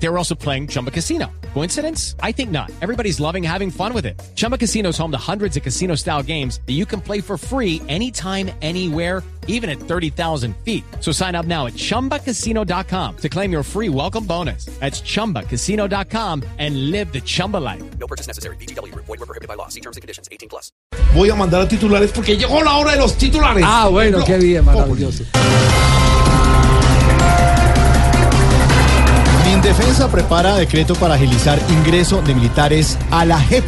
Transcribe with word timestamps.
They 0.00 0.08
were 0.08 0.18
also 0.18 0.34
playing 0.34 0.68
Chumba 0.68 0.90
Casino. 0.90 1.26
Coincidence? 1.54 2.14
I 2.22 2.32
think 2.32 2.50
not. 2.50 2.70
Everybody's 2.80 3.18
loving 3.18 3.42
having 3.42 3.70
fun 3.70 3.92
with 3.92 4.06
it. 4.06 4.20
Chumba 4.36 4.56
Casino 4.56 4.90
is 4.90 4.98
home 4.98 5.10
to 5.10 5.18
hundreds 5.18 5.56
of 5.56 5.62
casino 5.62 5.96
style 5.96 6.22
games 6.22 6.60
that 6.66 6.74
you 6.74 6.86
can 6.86 7.00
play 7.00 7.20
for 7.20 7.36
free 7.36 7.82
anytime, 7.88 8.50
anywhere, 8.62 9.24
even 9.48 9.68
at 9.68 9.78
30,000 9.80 10.54
feet. 10.58 10.84
So 11.00 11.10
sign 11.10 11.34
up 11.34 11.46
now 11.46 11.66
at 11.66 11.72
chumbacasino.com 11.72 13.16
to 13.16 13.28
claim 13.28 13.50
your 13.50 13.64
free 13.64 13.88
welcome 13.88 14.24
bonus. 14.24 14.66
That's 14.78 15.00
chumbacasino.com 15.00 16.44
and 16.58 16.90
live 16.92 17.12
the 17.12 17.20
Chumba 17.20 17.56
life. 17.56 17.82
No 17.98 18.06
purchase 18.06 18.28
necessary. 18.28 18.56
BGW. 18.56 18.94
Void 18.94 19.08
were 19.08 19.26
prohibited 19.26 19.48
by 19.48 19.54
law. 19.54 19.68
See 19.68 19.80
terms 19.80 19.96
and 19.96 20.02
conditions. 20.02 20.28
18 20.30 20.48
plus. 20.48 20.70
Voy 21.14 21.30
a 21.30 21.34
mandar 21.34 21.62
a 21.62 21.68
titulares 21.68 22.12
porque 22.12 22.36
llegó 22.36 22.62
la 22.62 22.76
hora 22.76 22.92
de 22.92 22.98
los 22.98 23.16
titulares. 23.16 23.64
Ah, 23.66 23.88
bueno, 23.90 24.22
qué 24.24 24.36
bien, 24.36 24.64
maravilloso. 24.64 25.24
Mindefensa 29.58 30.08
prepara 30.08 30.54
decreto 30.54 30.94
para 30.94 31.14
agilizar 31.14 31.58
ingreso 31.68 32.22
de 32.22 32.32
militares 32.32 32.96
a 33.10 33.24
la 33.24 33.40
JEP. 33.40 33.64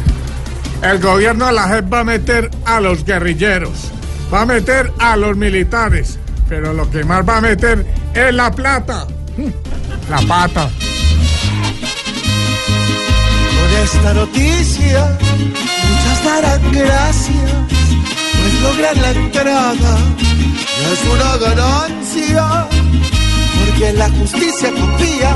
El 0.81 0.99
gobierno 0.99 1.47
de 1.47 1.51
la 1.51 1.67
JEP 1.67 1.93
va 1.93 1.99
a 1.99 2.03
meter 2.05 2.49
a 2.63 2.79
los 2.79 3.03
guerrilleros, 3.03 3.91
va 4.33 4.43
a 4.43 4.45
meter 4.45 4.89
a 4.99 5.17
los 5.17 5.35
militares, 5.35 6.17
pero 6.47 6.71
lo 6.71 6.89
que 6.89 7.03
más 7.03 7.27
va 7.27 7.39
a 7.39 7.41
meter 7.41 7.85
es 8.13 8.33
la 8.33 8.49
plata, 8.51 9.05
la 10.09 10.21
pata. 10.21 10.69
Con 13.59 13.83
esta 13.83 14.13
noticia, 14.13 15.17
muchas 15.89 16.23
darán 16.23 16.71
gracias, 16.71 17.51
pues 18.39 18.61
lograr 18.61 18.95
la 18.95 19.11
entrada 19.11 19.97
es 20.93 21.03
una 21.11 21.35
ganancia, 21.35 22.67
porque 23.59 23.91
la 23.91 24.09
justicia 24.09 24.71
confía 24.71 25.35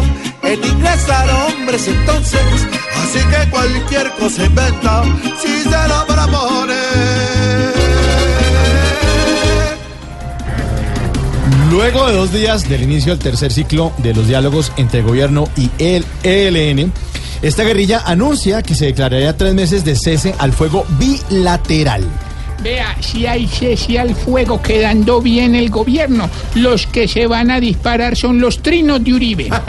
hombres 1.48 1.88
entonces, 1.88 2.40
así 2.96 3.20
que 3.20 3.50
cualquier 3.50 4.12
cosa 4.12 4.46
inventa 4.46 5.04
si 5.42 5.64
se 5.64 5.70
la 5.70 6.06
propone. 6.08 6.76
Luego 11.70 12.08
de 12.08 12.14
dos 12.14 12.32
días 12.32 12.70
del 12.70 12.84
inicio 12.84 13.12
del 13.12 13.20
tercer 13.20 13.52
ciclo 13.52 13.92
de 13.98 14.14
los 14.14 14.28
diálogos 14.28 14.72
entre 14.78 15.02
gobierno 15.02 15.50
y 15.58 15.70
el 15.80 16.06
ELN, 16.24 16.94
esta 17.42 17.64
guerrilla 17.64 18.04
anuncia 18.06 18.64
que 18.64 18.76
se 18.76 18.86
declararía 18.86 19.36
tres 19.36 19.54
meses 19.54 19.84
de 19.84 19.96
cese 19.96 20.34
al 20.38 20.54
fuego 20.54 20.86
bilateral. 20.98 22.04
Vea, 22.62 22.96
si 23.02 23.26
hay 23.26 23.48
cese 23.48 24.00
al 24.00 24.16
fuego 24.16 24.62
quedando 24.62 25.22
bien 25.22 25.56
el 25.56 25.70
gobierno, 25.70 26.30
los 26.56 26.88
que 26.88 27.08
se 27.08 27.28
van 27.28 27.52
a 27.52 27.60
disparar 27.60 28.16
son 28.16 28.40
los 28.40 28.62
trinos 28.62 29.04
de 29.04 29.14
Uribe. 29.14 29.50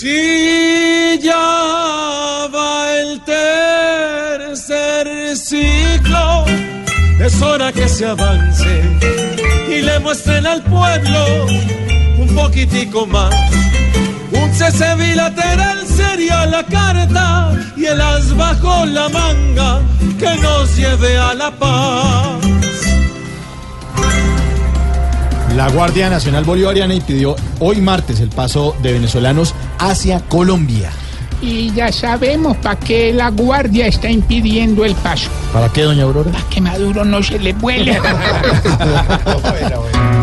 Si 0.00 1.18
ya 1.20 2.48
va 2.54 2.98
el 3.00 3.20
tercer 3.22 5.06
ciclo, 5.36 6.44
es 7.18 7.42
hora 7.42 7.72
que 7.72 7.88
se 7.88 8.06
avance 8.06 9.17
y 9.70 9.82
le 9.82 9.98
muestren 10.00 10.46
al 10.46 10.62
pueblo 10.62 11.46
un 12.18 12.34
poquitico 12.34 13.06
más. 13.06 13.34
Un 14.32 14.52
cese 14.52 14.94
bilateral 14.94 15.86
sería 15.86 16.46
la 16.46 16.64
carta 16.64 17.52
y 17.76 17.84
el 17.84 18.00
as 18.00 18.34
bajo 18.36 18.86
la 18.86 19.08
manga 19.08 19.80
que 20.18 20.34
nos 20.36 20.76
lleve 20.76 21.18
a 21.18 21.34
la 21.34 21.50
paz. 21.50 22.40
La 25.54 25.68
Guardia 25.70 26.08
Nacional 26.08 26.44
Bolivariana 26.44 26.94
impidió 26.94 27.34
hoy 27.58 27.80
martes 27.80 28.20
el 28.20 28.28
paso 28.28 28.76
de 28.82 28.92
venezolanos 28.92 29.54
hacia 29.78 30.20
Colombia. 30.20 30.90
Y 31.40 31.72
ya 31.72 31.92
sabemos 31.92 32.56
para 32.56 32.78
qué 32.78 33.12
la 33.12 33.30
guardia 33.30 33.86
está 33.86 34.10
impidiendo 34.10 34.84
el 34.84 34.94
paso. 34.96 35.30
¿Para 35.52 35.68
qué, 35.68 35.82
doña 35.82 36.04
Aurora? 36.04 36.32
Para 36.32 36.48
que 36.48 36.60
Maduro 36.60 37.04
no 37.04 37.22
se 37.22 37.38
le 37.38 37.52
vuele. 37.52 37.92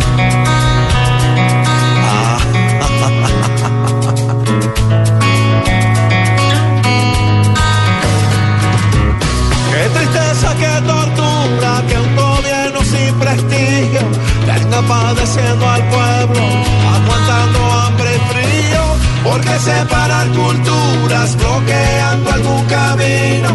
separar 19.59 20.27
culturas, 20.29 21.35
bloqueando 21.37 22.31
algún 22.31 22.65
camino, 22.65 23.49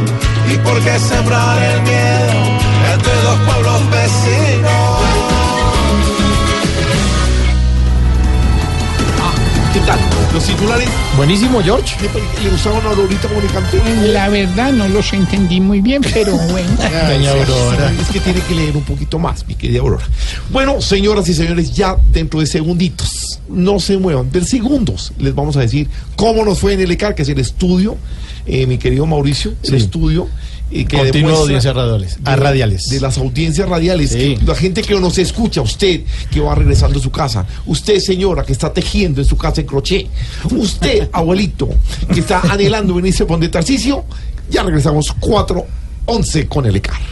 y 0.48 0.56
porque 0.58 0.98
sembrar 0.98 1.62
el 1.62 1.82
miedo 1.82 2.60
entre 2.92 3.14
dos 3.22 3.38
pueblos 3.46 3.90
vecinos. 3.90 4.49
Titulares 10.54 10.88
Buenísimo, 11.16 11.60
George. 11.62 11.96
le, 12.00 12.42
le 12.44 12.50
gustaron 12.50 12.84
a 12.86 12.90
Aurorita 12.90 13.28
Comunicante. 13.28 13.80
La 14.12 14.28
verdad 14.28 14.72
no 14.72 14.88
los 14.88 15.12
entendí 15.12 15.60
muy 15.60 15.80
bien, 15.80 16.02
pero 16.14 16.32
bueno. 16.50 16.68
Doña 16.76 17.30
Aurora. 17.32 17.92
Es 18.00 18.08
que 18.08 18.20
tiene 18.20 18.40
que 18.40 18.54
leer 18.54 18.76
un 18.76 18.84
poquito 18.84 19.18
más, 19.18 19.46
mi 19.46 19.54
querida 19.54 19.80
Aurora. 19.80 20.04
Bueno, 20.50 20.80
señoras 20.80 21.28
y 21.28 21.34
señores, 21.34 21.74
ya 21.74 21.96
dentro 22.12 22.40
de 22.40 22.46
segunditos, 22.46 23.40
no 23.48 23.78
se 23.80 23.98
muevan, 23.98 24.30
de 24.30 24.44
segundos, 24.44 25.12
les 25.18 25.34
vamos 25.34 25.56
a 25.56 25.60
decir 25.60 25.88
cómo 26.16 26.44
nos 26.44 26.58
fue 26.58 26.74
en 26.74 26.80
el 26.80 26.90
ECAR, 26.90 27.14
que 27.14 27.22
es 27.22 27.28
el 27.28 27.38
estudio, 27.38 27.96
eh, 28.46 28.66
mi 28.66 28.78
querido 28.78 29.04
Mauricio, 29.06 29.52
el 29.62 29.70
Sí. 29.70 29.76
estudio. 29.76 30.28
eh, 30.72 30.84
que 30.84 30.96
Continuo 30.98 31.36
audiencias 31.36 31.74
radiales. 31.74 32.22
de 32.22 32.30
A 32.30 32.36
radiales. 32.36 32.88
De 32.90 33.00
las 33.00 33.18
audiencias 33.18 33.68
radiales. 33.68 34.10
Sí. 34.10 34.36
que 34.38 34.44
la 34.46 34.54
gente 34.54 34.82
que 34.82 34.94
nos 35.00 35.18
escucha, 35.18 35.62
usted 35.62 36.02
que 36.30 36.38
va 36.38 36.54
regresando 36.54 37.00
a 37.00 37.02
su 37.02 37.10
casa, 37.10 37.44
usted 37.66 37.98
señora 37.98 38.44
que 38.44 38.52
está 38.52 38.72
tejiendo 38.72 39.20
en 39.20 39.26
su 39.26 39.36
casa 39.36 39.62
en 39.62 39.66
crochet, 39.66 40.06
usted 40.52 41.08
abuelito 41.12 41.68
que 42.12 42.20
está 42.20 42.40
anhelando 42.40 42.94
venirse 42.94 43.24
a 43.24 43.26
poner 43.26 43.50
Tarcicio, 43.50 44.04
ya 44.50 44.62
regresamos 44.62 45.14
4.11 45.16 46.48
con 46.48 46.66
el 46.66 46.76
ECAR. 46.76 47.10